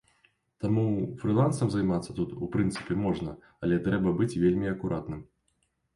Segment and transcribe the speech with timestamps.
[0.63, 0.85] Таму,
[1.23, 3.35] фрылансам займацца тут, у прынцыпе, можна,
[3.67, 5.21] але трэба быць вельмі акуратным.